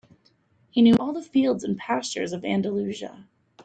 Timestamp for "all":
0.95-1.13